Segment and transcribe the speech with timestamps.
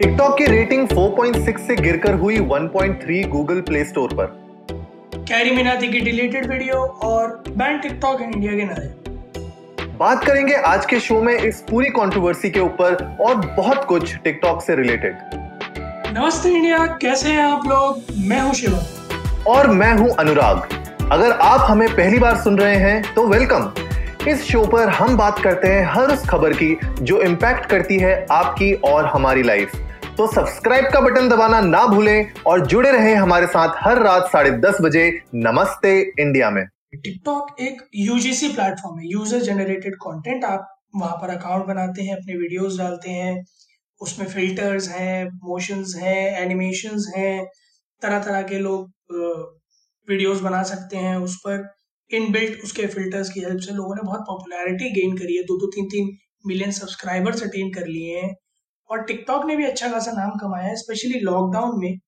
[0.00, 4.26] TikTok की rating 4.6 से गिरकर हुई 1.3 गूगल प्ले स्टोर पर।
[5.18, 10.86] कैरी मिनाती की डिलीटेड वीडियो और बैन टिकटॉक इन इंडिया के नए बात करेंगे आज
[10.86, 15.16] के शो में इस पूरी कंट्रोवर्सी के ऊपर और बहुत कुछ टिकटॉक से रिलेटेड
[16.18, 18.02] नमस्ते इंडिया कैसे हैं आप लोग?
[18.26, 18.82] मैं हूँ शिवा।
[19.46, 23.72] और मैं हूँ अनुराग। अगर आप हमें पहली बार सुन रहे हैं तो वेलकम
[24.28, 28.14] इस शो पर हम बात करते हैं हर उस खबर की जो इम्पैक्ट करती है
[28.32, 29.80] आपकी और हमारी लाइफ
[30.18, 34.50] तो सब्सक्राइब का बटन दबाना ना भूलें और जुड़े रहें हमारे साथ हर रात साढ़े
[34.58, 36.64] दस बजे नमस्ते इंडिया में।
[36.94, 42.34] टिकटॉक एक यूजीसी प्लेटफॉर्म है। यूज़र जनरेटेड कंटेंट आप वहाँ पर अकाउंट बनाते हैं, अपने
[42.34, 43.42] वीडियोस डालते हैं।
[44.00, 47.44] उसमें फिल्टर्स हैं मोशंस हैं एनिमेशंस हैं।
[48.02, 49.10] तरह तरह के लोग
[50.08, 51.68] वीडियोस बना सकते हैं उस पर।
[52.10, 55.72] इनबिल्ट उसके फिल्टर्स की हेल्प से लोगों ने बहुत पॉपुलैरिटी गेन करी है। दो दो
[55.76, 58.34] तीन तीन मिलियन सब्सक्राइबर्स अटेन कर लिए हैं।
[58.90, 61.98] और टिकटॉक ने भी अच्छा खासा नाम कमाया है स्पेशली लॉकडाउन में,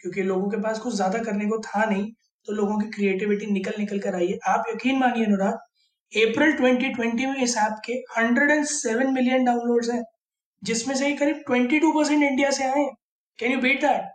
[0.00, 2.10] क्योंकि लोगों के पास कुछ ज़्यादा करने को था नहीं
[2.48, 5.58] तो लोगों की क्रिएटिविटी निकल निकल कर आई है। आप यकीन मानिए अनुराग
[6.12, 10.02] अप्रैल 2020 में इस ऐप के 107 मिलियन डाउनलोड्स हैं,
[10.62, 12.86] जिसमें से करीब 22 परसेंट इंडिया से आए
[13.38, 14.08] can you beat that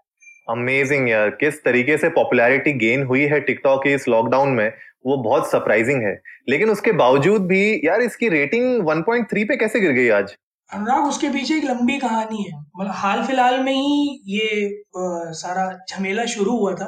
[0.48, 4.72] amazing यार, किस तरीके से पॉपुलैरिटी गेन हुई है टिकटॉक की इस लॉकडाउन में,
[5.06, 6.14] वो बहुत सरप्राइजिंग है।
[6.50, 10.36] लेकिन उसके बावजूद भी, यार इसकी रेटिंग 1.3 पे कैसे गिर गई आज?
[10.76, 14.66] अनुराग उसके पीछे एक लंबी कहानी है। मतलब हाल फ़िलहाल में ही ये
[14.98, 16.88] आ, सारा झमेला शुरू हुआ था।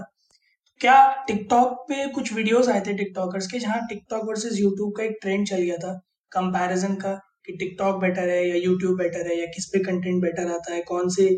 [0.81, 0.95] क्या
[1.27, 5.47] टिकटॉक पे कुछ वीडियोस आए थे टिकटॉकर्स के जहाँ टिकटॉक वर्सेस यूट्यूब का एक ट्रेंड
[5.47, 5.93] चल गया था
[6.31, 7.13] कंपैरिजन का
[7.45, 10.81] कि टिकटॉक बेटर है या यूट्यूब बेटर है या किस पे कंटेंट बेटर आता है
[10.87, 11.29] कौन से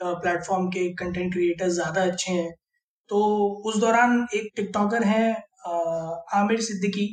[0.00, 2.52] प्लेटफॉर्म के कंटेंट क्रिएटर ज़्यादा अच्छे हैं।
[3.10, 3.18] तो
[3.66, 5.30] उस दौरान एक टिकटॉकर हैं
[6.34, 7.06] आमिर सिद्दीकी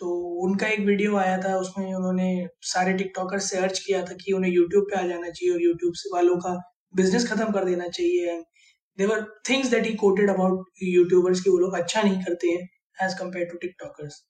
[0.00, 0.10] तो
[0.44, 2.28] उनका एक वीडियो आया था, उसमें उन्होंने
[2.64, 5.94] सारे टिकटॉकर से अर्ज़ किया था कि उन्हें यूट्यूब पे आ जाना चाहिए और यूट्यूब
[5.96, 6.54] से वालों का
[6.94, 8.44] बिज़नेस खत्म कर देना चाहिए। And
[8.98, 13.14] their things that he quoted about youtubers की वो लोग अच्छा नहीं करते हैं एज
[13.18, 14.22] कंपेयर टू टिकटॉकर्स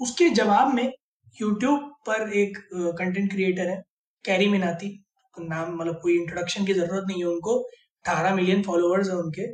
[0.00, 0.92] उसके जवाब में
[1.38, 2.58] यूट्यूब पर एक
[2.98, 3.82] कंटेंट क्रिएटर है
[4.24, 4.88] कैरी मिनाती
[5.36, 9.46] नाम मतलब कोई इंट्रोडक्शन की ज़रूरत नहीं है उनको, अठारह मिलियन फॉलोअर्स है उनके।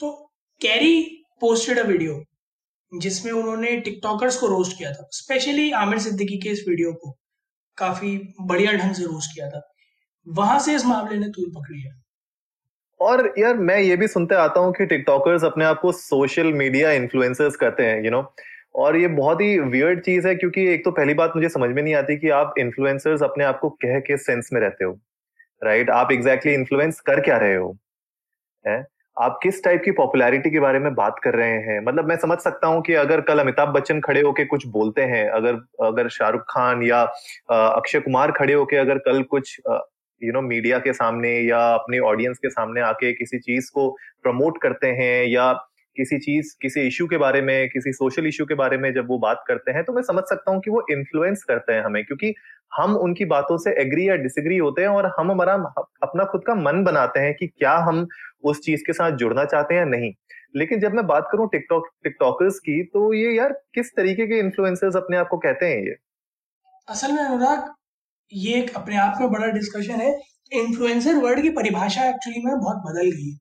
[0.00, 0.10] तो
[0.60, 1.00] कैरी
[1.40, 2.22] पोस्टेड अ वीडियो
[2.98, 7.18] जिसमें उन्होंने टिकटॉकर्स को रोस्ट किया था स्पेशली आमिर सिद्दीकी के इस वीडियो को
[7.76, 9.72] काफ़ी बढ़िया ढंग से रोस्ट किया था
[10.28, 12.04] वहाँ से इस मामले ने तूल पकड़ी है
[13.00, 16.92] और यार, मैं ये भी सुनते आता हूँ कि टिकटॉकर्स अपने आप को सोशल मीडिया
[16.92, 18.30] इन्फ्लुएंसर्स करते हैं यू you नो know?
[18.74, 21.82] और ये बहुत ही वियर्ड चीज़ है क्योंकि एक तो पहली बात मुझे समझ में
[21.82, 25.00] नहीं आती कि आप इन्फ्लुएंसर्स अपने आप को कह के सेंस में रहते हो
[25.64, 26.00] राइट right?
[26.00, 27.78] आप एग्जैक्टली exactly इन्फ्लुएंस कर क्या रहे हो,
[28.66, 31.80] है आप किस टाइप की पॉपुलैरिटी के बारे में बात कर रहे हैं?
[31.84, 35.28] मतलब मैं समझ सकता हूँ कि अगर कल अमिताभ बच्चन खड़े होके कुछ बोलते हैं,
[35.30, 37.02] अगर अगर शाहरुख खान या
[37.50, 39.60] अक्षय कुमार खड़े होके अगर कल कुछ
[40.22, 43.88] यू नो मीडिया के सामने या अपने ऑडियंस के सामने आके किसी चीज़ को
[44.22, 45.52] प्रमोट करते हैं या
[45.96, 49.18] किसी चीज़, किसी इश्यू के बारे में, किसी सोशल इश्यू के बारे में जब वो
[49.18, 52.34] बात करते हैं तो मैं समझ सकता हूँ कि वो इन्फ्लुएंस करते हैं हमें, क्योंकि
[52.72, 55.54] हम उनकी बातों से एग्री या डिसग्री होते हैं और हम हमारा
[56.02, 58.06] अपना खुद का मन बनाते हैं कि क्या हम
[58.44, 60.12] उस चीज़ के साथ जुड़ना चाहते हैं या नहीं।
[60.56, 64.96] लेकिन जब मैं बात करूँ टिकटॉक टिकटॉकर्स की तो ये यार किस तरीके के इन्फ्लुएंसर्स
[64.96, 65.96] अपने आप को कहते हैं ये?
[66.88, 67.72] असल में अनुराग,
[68.32, 70.12] ये एक अपने आप में बड़ा डिस्कशन है।
[70.52, 73.38] इन्फ्लुएंसर वर्ड की परिभाषा एक्चुअली में बहुत बदल गई है।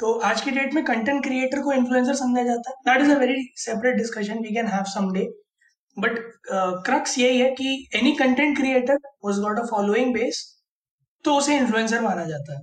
[0.00, 3.18] तो आज की डेट में कंटेंट क्रिएटर को इन्फ्लुएंसर समझा जाता है। That is a
[3.18, 5.26] very separate discussion we can have some day
[5.96, 6.18] but
[6.86, 10.44] crux यही है कि any content creator was got a following base
[11.24, 12.62] तो उसे इन्फ्लुएंसर माना जाता है।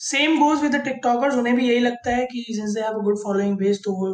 [0.00, 3.02] Same goes with the tiktokers उन्हें भी यही लगता है कि since they have a
[3.04, 4.08] good following base तो वो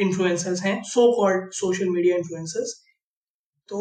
[0.00, 2.74] इन्फ्लुएंसर्स uh, हैं so called social media influencers
[3.68, 3.78] तो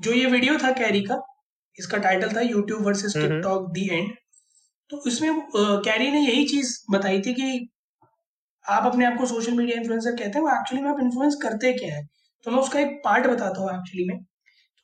[0.00, 1.22] जो ये वीडियो था कैरी का
[1.78, 4.14] इसका टाइटल था YouTube versus TikTok the end
[4.90, 7.68] तो इसमें कैरी ने यही चीज़ बताई थी कि
[8.64, 11.94] आप अपने आप को सोशल मीडिया इन्फ्लुएंसर कहते हैं एक्चुअली में आप इन्फ्लुएंस करते क्या
[11.94, 12.02] है?
[12.46, 14.18] तो मैं उसका एक पार्ट बताता हूँ एक्चुअली में।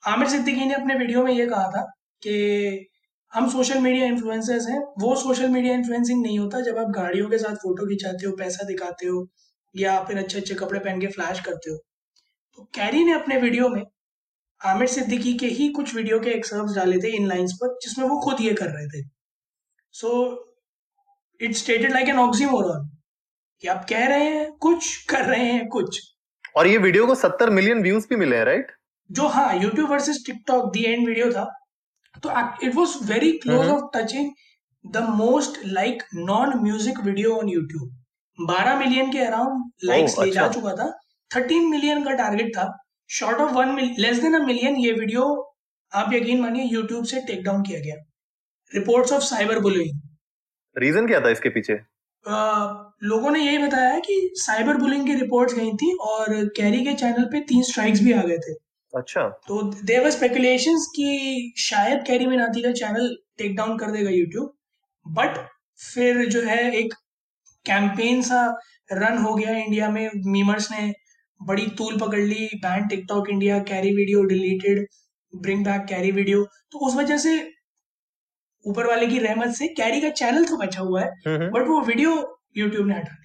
[0.02, 1.82] आमिर सिद्दीकी ने अपने वीडियो में ये कहा था
[2.22, 2.88] कि
[3.32, 7.38] हम सोशल मीडिया इन्फ्लुएंसर्स हैं, वो सोशल मीडिया इन्फ्लुएंसिंग नहीं होता जब आप गाड़ियों के
[7.38, 9.26] साथ फ़ोटो खिंचाते हो, पैसा दिखाते हो,
[9.74, 11.76] या फिर अच्छे अच्छे कपड़े पहन के फ्लैश करते हो।
[12.58, 13.82] तो कैरी ने अपने वीडियो में
[14.60, 18.20] आमिर सिद्दीकी के ही कुछ वीडियो के एक्सर्व्स डाले थे इन लाइन्स पर, जिसमें वो
[18.20, 19.02] खुद ये कर रहे थे।
[19.94, 20.10] So
[21.40, 22.88] it stated like an oxymoron
[23.62, 26.00] कि आप कह रहे हैं कुछ कर रहे हैं कुछ।
[26.56, 28.72] और ये वीडियो को 70 मिलियन व्यूज़ भी मिले हैं राइट
[29.10, 31.44] जो हाँ YouTube versus TikTok the end video था।
[32.22, 32.30] तो
[32.66, 34.30] it was very close of touching
[34.84, 40.44] the most like non music video on YouTube 12 million के अराउंड लाइक्स ले जा
[40.44, 40.86] अच्छा। चुका था।
[41.30, 42.66] 13 मिलियन का टारगेट था।
[43.10, 45.24] Short of one less than a million ये वीडियो
[45.92, 47.96] आप यकीन मानिए यूट्यूब से टेक डाउन किया गया।
[48.74, 50.00] Reports of cyber bullying.
[50.76, 51.72] Reason क्या था इसके पीछे?
[52.24, 52.38] आ,
[53.02, 57.24] लोगों ने यही बताया कि साइबर बुलिंग की रिपोर्ट्स गई थी और कैरी के चैनल
[57.24, 58.52] पे तीन स्ट्राइक्स भी आ गए थे।
[58.94, 64.52] अच्छा। तो देवर स्पेकुलेशन कि शायद कैरी मिनाती का चैनल टेक डाउन कर देगा यूट्यूब
[65.06, 65.36] बट
[65.94, 66.94] फिर जो है एक
[67.66, 68.46] कैंपेन सा
[68.92, 70.92] रन हो गया इंडिया में। मीमर्स ने
[71.40, 74.86] बड़ी तूल पकड़ ली ban TikTok India Carry video deleted
[75.32, 77.51] bring back Carry video तो उस वजह से
[78.64, 81.68] ऊपर वाले की रहमत से कैरी का चैनल तो बचा हुआ है बट हम्म, हम्म।
[81.68, 83.20] वो वीडियो यूट्यूब ने हटा दिया।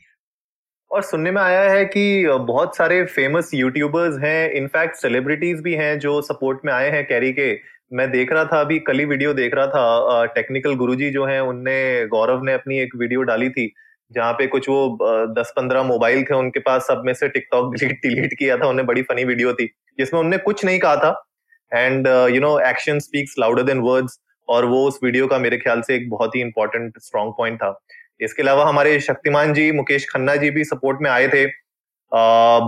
[0.92, 2.04] और सुनने में आया है कि
[2.48, 7.32] बहुत सारे फ़ेमस यूट्यूबर्स हैं इनफैक्ट सेलिब्रिटीज भी हैं जो सपोर्ट में आए हैं कैरी
[7.34, 7.52] के।
[7.92, 11.40] मैं देख रहा था अभी कल ही वीडियो देख रहा था टेक्निकल गुरुजी जो हैं
[11.42, 11.76] उनने
[12.08, 13.72] गौरव ने अपनी एक वीडियो डाली थी
[14.12, 14.98] जहाँ पे कुछ वो
[15.34, 18.86] दस पंद्रह मोबाइल थे उनके पास सब में से टिकटॉक डिलीट डिलीट किया था उन्हें
[18.88, 19.66] बड़ी फनी वीडियो थी
[20.00, 21.12] जिसमें उनने कुछ नहीं कहा था।
[21.72, 25.82] And you know action speaks louder than words और वो उस वीडियो का मेरे ख्याल
[25.82, 27.78] से एक बहुत ही इंपॉर्टेंट स्ट्रॉन्ग पॉइंट था।
[28.20, 31.46] इसके अलावा हमारे शक्तिमान जी मुकेश खन्ना जी भी सपोर्ट में आए थे।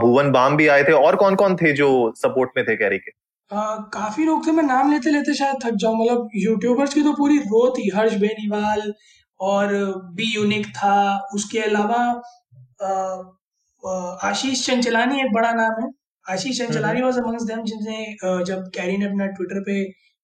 [0.02, 3.12] भुवन बाम भी आए थे। और कौन कौन थे जो सपोर्ट में थे कैरी के?
[3.12, 7.14] Uh, काफ़ी लोग थे मैं नाम लेते लेते शायद थक जाऊँ। मतलब यूट्यूबर्स की तो
[7.14, 8.94] पूरी रो थी। हर्ष बेनीवाल
[9.40, 9.74] और
[10.16, 10.98] बी यूनिक था।
[11.34, 12.02] उसके अलावा
[14.24, 15.90] आशीष चंचलानी एक बड़ा नाम है।
[16.26, 19.84] Ashish Chanchlani was amongst them जिनने जब कैरी ने अपना ट्विटर पे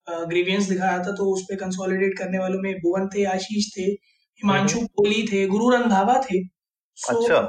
[0.09, 3.85] ग्रीवियंस दिखाया था तो उस पर कंसोलिडेट करने वालों में भुवन थे आशीष थे
[4.41, 6.43] हिमांशु कोहली थे गुरु रंधावा थे।
[6.97, 7.39] So, अच्छा।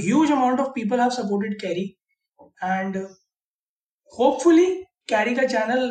[0.00, 1.84] huge amount of people have supported Kerry
[2.62, 2.96] and
[4.12, 4.66] hopefully
[5.08, 5.82] Carry का चैनल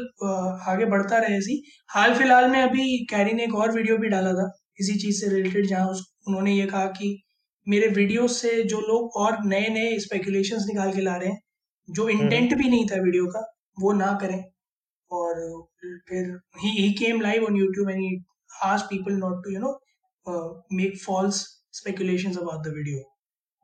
[0.67, 4.33] आगे बढ़ता रहे ऐसी। हाल फ़िलहाल में अभी कैरी ने एक और वीडियो भी डाला
[4.33, 4.47] था
[4.79, 5.87] इसी चीज़ से रिलेटेड जहाँ
[6.27, 7.23] उन्होंने ये कहा कि
[7.67, 11.41] मेरे वीडियो से जो लोग और नए नए स्पेकुलेशंस निकाल के ला रहे हैं
[11.89, 13.45] जो इंटेंट हम्म। भी नहीं था वीडियो का
[13.79, 14.43] वो ना करें।
[15.11, 15.61] और
[16.09, 18.19] फिर he he came live on YouTube and he
[18.91, 19.77] people not to you know
[20.27, 22.99] uh, make false speculations about the video.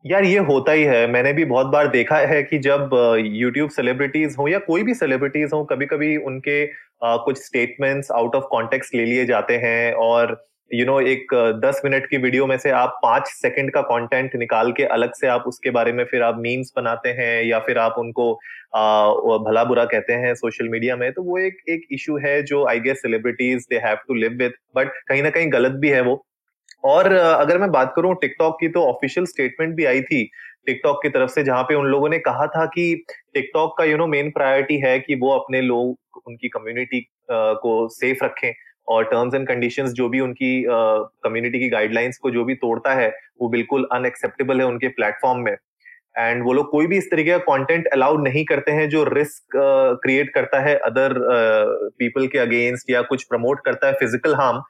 [0.05, 2.89] यार ये होता ही है। मैंने भी बहुत बार देखा है कि जब
[3.25, 8.35] यूट्यूब सेलिब्रिटीज हो या कोई भी सेलिब्रिटीज हो कभी कभी उनके uh, कुछ स्टेटमेंट्स आउट
[8.35, 11.33] ऑफ़ कॉन्टेक्स्ट ले लिए जाते हैं और यू नो एक
[11.63, 15.27] दस मिनट की वीडियो में से आप पाँच सेकंड का कंटेंट निकाल के अलग से
[15.27, 18.31] आप उसके बारे में फिर आप मीम्स बनाते हैं या फिर आप उनको
[18.75, 22.65] आ, भला बुरा कहते हैं सोशल मीडिया में तो वो एक एक इशू है जो
[22.67, 26.01] I guess celebrities they have to live with but कहीं ना कहीं गलत भी है
[26.01, 26.25] वो।
[26.83, 30.23] और अगर मैं बात करूँ टिकटॉक की तो ऑफिशियल स्टेटमेंट भी आई थी
[30.65, 33.97] टिकटॉक की तरफ़ से जहाँ पे उन लोगों ने कहा था कि टिकटॉक का यू
[33.97, 38.53] नो मेन प्रायोरिटी है कि वो अपने लोग उनकी कम्युनिटी को सेफ़ रखें।
[38.91, 42.93] और टर्म्स एंड कंडीशंस जो भी उनकी कम्युनिटी uh, की गाइडलाइंस को जो भी तोड़ता
[42.93, 43.09] है
[43.41, 45.55] वो बिल्कुल अनएक्सेप्टेबल है उनके प्लेटफॉर्म में।
[46.17, 49.57] एंड वो लोग कोई भी इस तरीके का कंटेंट अलाउ नहीं करते हैं जो रिस्क
[50.03, 51.13] क्रिएट uh, करता है अदर
[51.99, 54.61] पीपल uh, के अगेंस्ट या कुछ प्रमोट करता है फ़िज़िकल हार्म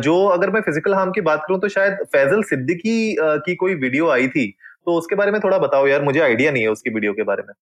[0.00, 4.08] जो अगर मैं फ़िज़िकल हार्म की बात करूँ तो शायद फैजल सिद्दीकी की कोई वीडियो
[4.10, 4.46] आई थी
[4.86, 7.42] तो उसके बारे में थोड़ा बताओ यार मुझे आइडिया नहीं है उसकी वीडियो के बारे
[7.42, 7.52] में।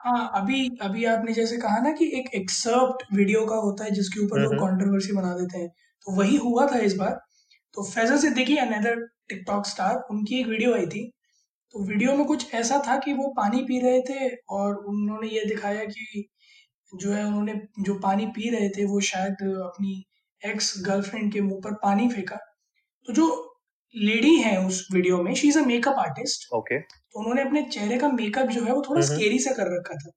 [0.00, 4.20] हाँ अभी अभी आपने जैसे कहा ना कि एक एक्सर्प्ट वीडियो का होता है जिसके
[4.20, 5.68] ऊपर लोग कंट्रोवर्सी बना देते हैं।
[6.06, 7.10] तो वही हुआ था इस बार।
[7.76, 8.96] तो फैजल से देखिए अनदर
[9.28, 11.04] टिकटॉक स्टार उनकी एक वीडियो आई थी।
[11.74, 15.44] तो वीडियो में कुछ ऐसा था कि वो पानी पी रहे थे और उन्होंने ये
[15.46, 16.24] दिखाया कि
[16.92, 20.04] जो है उन्होंने जो पानी पी रहे थे वो शायद अपनी
[20.42, 22.36] एक्स गर्लफ्रेंड के मुँह पर पानी फेंका।
[23.08, 23.28] तो जो
[23.94, 27.98] लेडी है उस वीडियो में। She is a makeup artist okay तो उन्होंने अपने चेहरे
[27.98, 30.10] का मेकअप जो है वो थोड़ा स्केरी से कर रखा था।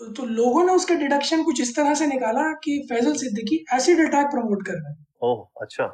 [0.00, 4.26] तो लोगों ने उसका डिडक्शन कुछ इस तरह से निकाला कि Faisal Siddiqui acid attack
[4.26, 5.84] promote कर रहे हैं। ओह अच्छा।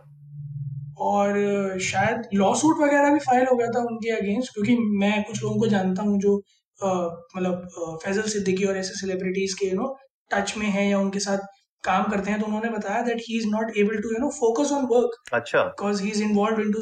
[1.01, 5.43] और शायद लॉ सूट वगैरह भी फ़ाइल हो गया था उनके अगेंस्ट क्योंकि मैं कुछ
[5.43, 6.37] लोगों को जानता हूँ जो
[6.81, 9.97] मतलब फैजल सिद्दीकी और ऐसे सेलिब्रिटीज के यू नो
[10.31, 11.39] टच में है या उनके साथ
[11.85, 14.73] काम करते हैं तो उन्होंने बताया that he is not able to you know focus
[14.73, 16.81] on work अच्छा। Because he is involve into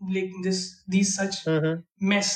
[0.00, 1.42] like this this such
[2.02, 2.32] mess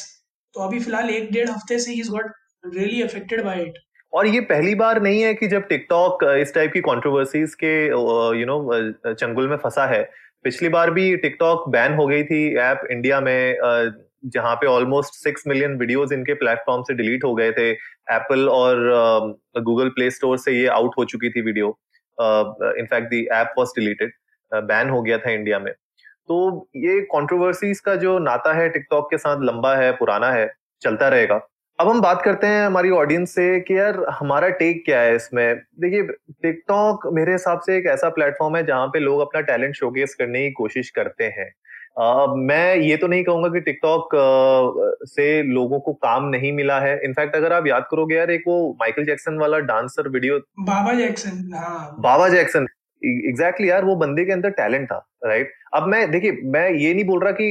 [0.54, 2.32] तो अभी फ़िलहाल एक डेढ़ हफ़्ते से he is got
[2.74, 3.78] really affected by it
[4.12, 7.72] और ये पहली बार नहीं है कि जब टिकटॉक इस टाइप की कंट्रोवर्सीज के
[8.40, 10.02] यू नो चंगुल में फंसा है।
[10.44, 13.58] पिछली बार भी टिकटॉक बैन हो गई थी ऐप इंडिया में
[14.22, 18.76] जहाँ पे ऑलमोस्ट सिक्स मिलियन वीडियोस इनके प्लेटफॉर्म से डिलीट हो गए थे। एप्पल और
[19.58, 21.68] गूगल प्ले स्टोर से ये आउट हो चुकी थी video
[22.18, 24.12] in fact the app was deleted
[24.52, 29.18] ban हो गया था इंडिया में। तो ये कंट्रोवर्सीज का जो नाता है टिकटॉक के
[29.18, 30.50] साथ लंबा है, पुराना है,
[30.82, 31.40] चलता रहेगा।
[31.78, 35.56] अब हम बात करते हैं हमारी ऑडियंस से कि यार हमारा टेक क्या है इसमें?
[35.80, 36.02] देखिए
[36.42, 40.42] टिकटॉक मेरे हिसाब से एक ऐसा प्लेटफॉर्म है जहाँ पे लोग अपना टैलेंट शोकेस करने
[40.44, 41.50] की कोशिश करते हैं।
[41.98, 46.78] Uh, मैं ये तो नहीं कहूँगा कि टिकटॉक uh, से लोगों को काम नहीं मिला
[46.80, 50.92] है। इनफैक्ट अगर आप याद करोगे यार एक वो माइकल जैक्सन वाला डांसर वीडियो बाबा
[50.94, 52.66] जैक्सन हाँ। बाबा जैक्सन।
[53.02, 56.94] एग्जैक्टली exactly यार वो बंदे के अंदर टैलेंट था राइट अब मैं देखिए मैं ये
[56.94, 57.50] नहीं बोल रहा कि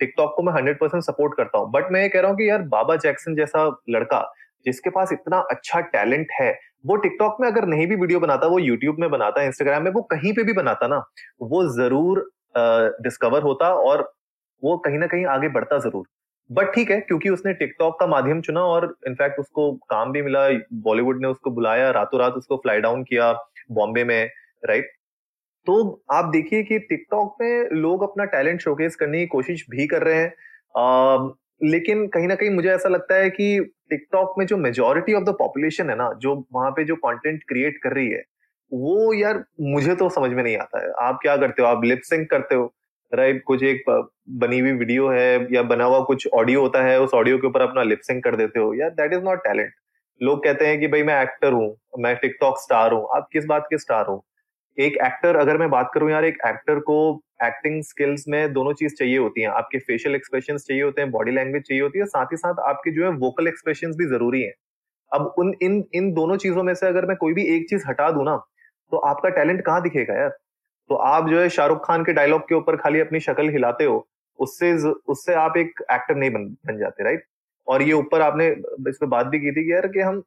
[0.00, 2.38] टिकटॉक uh, को मैं हंड्रेड परसेंट सपोर्ट करता हूँ बट मैं ये कह रहा हूँ
[2.38, 4.22] कि यार बाबा जैक्सन जैसा लड़का
[4.66, 6.52] जिसके पास इतना अच्छा टैलेंट है
[6.86, 10.02] वो टिकटॉक में अगर नहीं भी वीडियो बनाता वो यूट्यूब में बनाता इंस्टाग्राम में वो
[10.10, 11.04] कहीं पे भी बनाता ना
[11.42, 12.28] वो ज़रूर
[13.02, 14.12] डिस्कवर होता और
[14.62, 16.04] वो कहीं ना कहीं आगे बढ़ता ज़रूर।
[16.50, 20.48] बट ठीक है क्योंकि उसने टिकटॉक का माध्यम चुना और इनफैक्ट उसको काम भी मिला
[20.82, 23.32] बॉलीवुड ने उसको बुलाया रातों रात उसको फ्लाई डाउन किया
[23.72, 24.30] बॉम्बे में
[24.62, 24.90] राइट
[25.66, 30.02] तो आप देखिए कि टिकटॉक में लोग अपना टैलेंट शोकेस करने की कोशिश भी कर
[30.02, 30.32] रहे हैं।
[30.76, 31.28] आ,
[31.64, 33.48] लेकिन कहीं ना कहीं मुझे ऐसा लगता है कि
[33.90, 37.78] टिकटॉक में जो मेजोरिटी ऑफ़ द पॉपुलेशन है ना जो वहाँ पे जो कंटेंट क्रिएट
[37.82, 38.22] कर रही है
[38.72, 41.68] वो यार मुझे तो समझ में नहीं आता है। आप क्या करते हो?
[41.68, 42.72] आप लिपसिंग करते हो
[43.12, 43.82] राइट कुछ एक
[44.38, 47.60] बनी हुई वीडियो है या बना हुआ कुछ ऑडियो होता है, उस ऑडियो के ऊपर
[47.62, 49.72] अपना लिपसिंग कर देते हो। यार दैट इज़ नॉट टैलेंट
[50.20, 53.66] लोग कहते हैं कि भाई मैं एक्टर हूँ, मैं टिकटॉक स्टार हूँ। आप किस बात
[53.70, 54.24] के स्टार हो?
[54.78, 56.98] एक एक्टर अगर मैं बात करूँ यार, एक एक्टर को
[57.44, 61.30] एक्टिंग स्किल्स में दोनों चीज़ चाहिए होती हैं। आपके फेशियल एक्सप्रेशन चाहिए होते हैं बॉडी
[61.30, 64.52] लैंग्वेज चाहिए होती है साथ ही साथ आपके जो है वोकल एक्सप्रेशन भी ज़रूरी है।
[65.12, 68.10] अब उन, इन इन दोनों चीज़ों में से अगर मैं कोई भी एक चीज़ हटा
[68.10, 68.36] दू ना
[68.92, 70.28] तो आपका टैलेंट कहाँ दिखेगा यार?
[70.90, 74.06] तो आप जो है शाहरुख खान के डायलॉग के ऊपर खाली अपनी शक्ल हिलाते हो
[74.38, 74.72] उससे
[75.08, 77.24] उससे आप एक एक्टर नहीं बन बन जाते राइट
[77.68, 78.46] और ये ऊपर आपने
[78.88, 80.20] इस पर बात भी की थी कि यार कि हम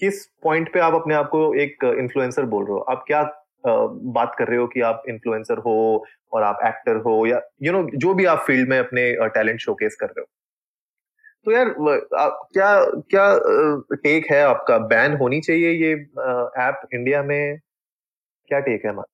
[0.00, 2.78] किस पॉइंट पे आप अपने आप को एक इन्फ्लुएंसर बोल रहे हो?
[2.80, 3.22] आप क्या
[3.64, 7.80] बात कर रहे हो कि आप इन्फ्लुएंसर हो और आप एक्टर हो या यू you
[7.80, 10.26] नो know, जो भी आप फ़ील्ड में अपने टैलेंट शोकेस कर रहे हो।
[11.46, 11.74] तो यार
[12.52, 12.74] क्या
[13.10, 13.26] क्या
[13.94, 14.78] टेक है आपका?
[14.78, 15.92] बैन होनी चाहिए ये
[16.66, 17.58] ऐप इंडिया में?
[18.50, 19.10] क्या टेक है हमारा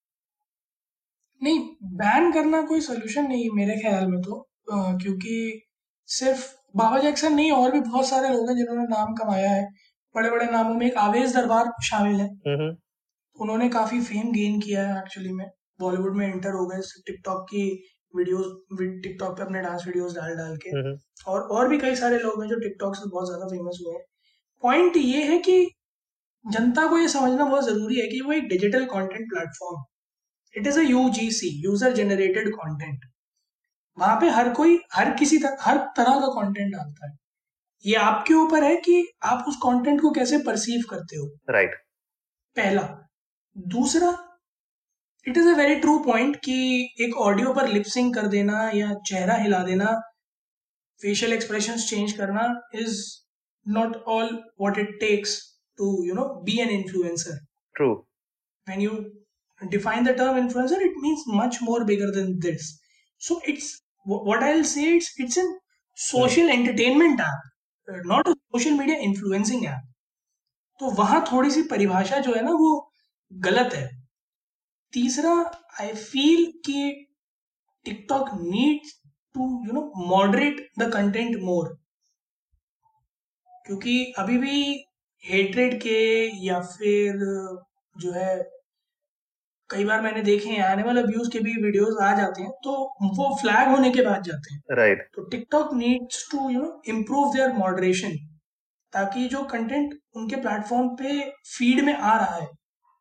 [1.43, 1.59] नहीं
[1.99, 4.39] बैन करना कोई सोल्यूशन नहीं मेरे ख्याल में तो
[4.73, 5.35] आ, क्योंकि
[6.09, 9.65] सिर्फ़ बाबा जैक्सन नहीं और भी बहुत सारे लोग हैं जिन्होंने नाम कमाया है।
[10.15, 12.29] बड़े बड़े नामों में एक आवेश दरबार शामिल है।
[13.37, 15.47] उन्होंने काफ़ी फेम गेन किया है एक्चुअली में।
[15.81, 17.65] बॉलीवुड में एंटर हो गए टिकटॉक की
[18.15, 18.47] वीडियोस
[19.03, 20.71] टिकटॉक पे अपने डांस वीडियोस डाल डाल के।
[21.31, 24.05] और और भी कई सारे लोग हैं जो टिकटॉक से बहुत ज़्यादा फ़ेमस हुए हैं।
[24.63, 25.59] पॉइंट ये है कि
[26.49, 29.83] जनता को ये समझना बहुत ज़रूरी है कि वो एक digital content platform
[30.55, 33.05] it is a UGC user generated content
[33.99, 37.17] वहाँ पे हर कोई हर किसी तर, हर तरह का कंटेंट डालता है।
[37.85, 41.83] ये आपके ऊपर है कि आप उस कंटेंट को कैसे परसीव करते हो। Right right.
[42.57, 42.83] पहला।
[43.57, 44.11] दूसरा
[45.27, 46.55] it is a very true point कि
[47.01, 49.93] एक ऑडियो पर लिपसिंग कर देना या चेहरा हिला देना
[51.01, 53.01] फेशियल एक्सप्रेशन चेंज करना is
[53.67, 55.37] not all what it takes
[55.79, 57.39] to you know be an influencer
[57.77, 57.93] true
[58.67, 58.99] when you
[59.61, 62.67] define the term influencer it means much more bigger than this
[63.21, 63.71] so it's
[64.07, 65.47] what i'll say it's it's a
[65.97, 66.59] social hmm.
[66.59, 69.85] entertainment app not a social media influencing app
[70.81, 72.69] तो वहाँ थोड़ी सी परिभाषा जो है ना वो
[73.33, 73.87] गलत है
[74.93, 75.33] तीसरा
[75.81, 77.07] आई फील कि
[77.87, 78.93] TikTok needs
[79.35, 81.69] to you know moderate the content more
[83.67, 84.61] क्योंकि अभी भी
[85.25, 85.99] हेट्रेड के
[86.45, 87.19] या फिर
[87.97, 88.37] जो है
[89.71, 92.73] कई बार मैंने देखे हैं एनिमल अब्यूज के भी वीडियोस आ जाते हैं तो
[93.17, 95.15] वो फ्लैग होने के बाद जाते हैं राइट right.
[95.15, 98.17] तो TikTok needs to you know improve their moderation
[98.93, 102.47] ताकि जो कंटेंट उनके प्लेटफॉर्म पे फ़ीड में आ रहा है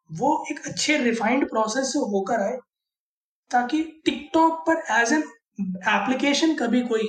[0.09, 2.57] वो एक अच्छे रिफाइंड प्रोसेस से होकर आए
[3.51, 5.23] ताकि टिकटॉक पर एज एन
[5.89, 7.07] एप्लीकेशन कभी कोई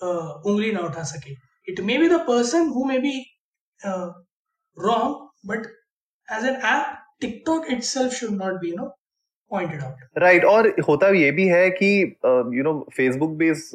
[0.00, 1.34] आ, उंगली ना उठा सके
[1.68, 3.12] it may be the person who may be
[6.32, 8.96] as an app TikTok itself should not be you know
[9.50, 12.16] pointed out right और होता ये भी है कि
[12.58, 13.70] यू नो फेसबुक भी इस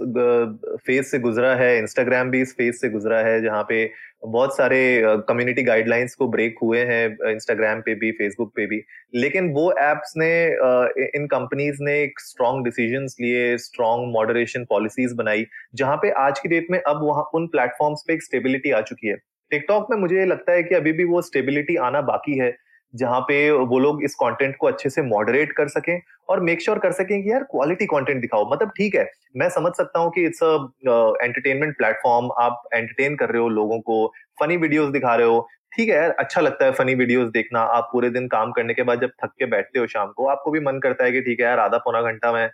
[0.85, 3.91] फ़ेज़ से गुजरा है इंस्टाग्राम भी इस फ़ेज़ से गुजरा है जहाँ पे
[4.25, 8.83] बहुत सारे कम्युनिटी uh, गाइडलाइंस को ब्रेक हुए हैं इंस्टाग्राम पे भी फेसबुक पे भी।
[9.15, 15.15] लेकिन वो एप्स ने uh, इन कंपनीज़ ने एक स्ट्रॉन्ग डिसीज़न लिए स्ट्रॉन्ग मॉडरेशन पॉलिसीज़
[15.15, 18.81] बनाई जहाँ पे आज की डेट में अब वहाँ उन प्लेटफॉर्म्स पे एक स्टेबिलिटी आ
[18.81, 22.55] चुकी है। टिकटॉक में मुझे लगता है कि अभी भी वो स्टेबिलिटी आना बाकी है,
[22.93, 26.77] जहाँ पे वो लोग इस कंटेंट को अच्छे से मॉडरेट कर सकें और मेक श्योर
[26.77, 29.05] sure कर सकें कि यार क्वालिटी कंटेंट दिखाओ। मतलब ठीक है,
[29.37, 33.79] मैं समझ सकता हूँ कि इट्स अ एंटरटेनमेंट प्लेटफॉर्म आप एंटरटेन कर रहे हो लोगों
[33.81, 34.05] को
[34.39, 37.89] फनी वीडियोस दिखा रहे हो। ठीक है यार अच्छा लगता है फनी वीडियोस देखना, आप
[37.91, 40.59] पूरे दिन काम करने के बाद जब थक के बैठते हो शाम को, आपको भी
[40.59, 42.49] मन करता है कि ठीक है यार, आधा पौना घंटा मैं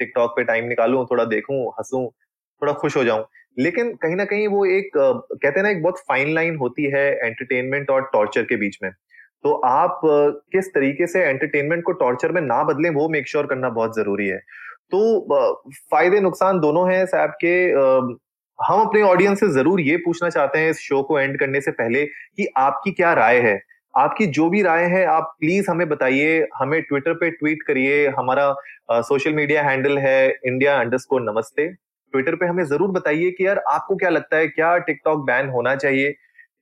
[0.00, 2.06] टिकटॉक पे टाइम निकालू, थोड़ा देखूँ, हंसूं,
[2.62, 3.24] थोड़ा खुश हो जाऊँ।
[3.58, 7.06] लेकिन कहीं ना कहीं वो एक कहते हैं ना, एक बहुत फाइन लाइन होती है
[7.16, 8.90] एंटरटेनमेंट और टॉर्चर के बीच में।
[9.44, 10.00] तो आप
[10.52, 13.96] किस तरीके से एंटरटेनमेंट को टॉर्चर में ना बदलें, वो मेक श्योर sure करना बहुत
[13.96, 14.38] ज़रूरी है।
[14.90, 17.54] तो फ़ायदे नुकसान दोनों हैं साहब के
[18.58, 21.70] हम अपने ऑडियंस से ज़रूर ये पूछना चाहते हैं इस शो को एंड करने से
[21.72, 23.60] पहले कि आपकी क्या राय है?
[23.94, 28.54] आपकी जो भी राय है, आप प्लीज़ हमें बताइए, हमें ट्विटर पे ट्वीट करिए, हमारा
[28.92, 31.68] सोशल मीडिया हैंडल है इंडिया अंडरस्कोर नमस्ते।
[32.12, 35.74] ट्विटर पे हमें ज़रूर बताइए कि यार आपको क्या लगता है, क्या टिकटॉक बैन होना
[35.76, 36.14] चाहिए?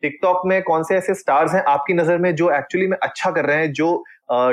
[0.03, 3.47] टिकटॉक में कौन से ऐसे स्टार्स हैं आपकी नज़र में जो एक्चुअली में अच्छा कर
[3.47, 4.05] रहे हैं, जो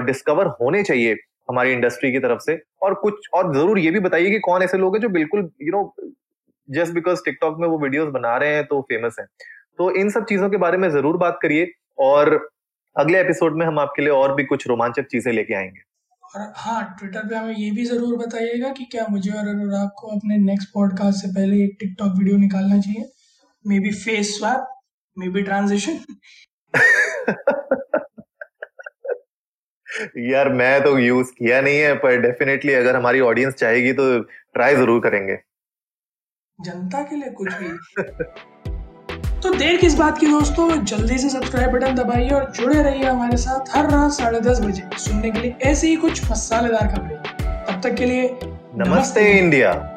[0.05, 1.15] डिस्कवर होने चाहिए
[1.49, 2.59] हमारी इंडस्ट्री की तरफ़ से?
[2.81, 5.71] और कुछ, और ज़रूर ये भी बताइए कि कौन ऐसे लोग हैं जो बिल्कुल you
[5.71, 5.93] know
[6.69, 9.25] just because TikTok में वो वीडियोस बना रहे हैं तो फ़ेमस है।
[9.79, 12.29] तो इन सब चीज़ों के बारे में ज़रूर बात करिए और
[12.95, 15.81] अगले एपिसोड में हम आपके लिए और भी कुछ रोमांचक चीज़ें लेके आएँगे।
[16.35, 20.07] और हाँ ट्विटर पे हमें ये भी ज़रूर बताइएगा कि क्या मुझे और अनुराग को
[20.07, 23.09] अपने नेक्स्ट पॉडकास्ट से पहले एक टिकटॉक वीडियो निकालना चाहिए।
[23.79, 24.67] Maybe face swap
[25.29, 25.99] maybe transition
[30.29, 34.75] यार मैं तो यूज़ किया नहीं है पर डेफिनेटली अगर हमारी ऑडियंस चाहेगी तो ट्राई
[34.75, 35.37] ज़रूर करेंगे।
[36.59, 38.71] जनता के लिए कुछ भी।
[39.43, 40.85] तो देर किस बात की दोस्तों?
[40.85, 44.83] जल्दी से सब्सक्राइब बटन दबाइए और जुड़े रहिए हमारे साथ हर रात साढ़े दस बजे।
[44.97, 47.17] सुनने के लिए ऐसे ही कुछ मसालेदार खबरें।
[47.65, 49.92] तब तक के लिए नमस्ते, नमस्ते। इंडिया।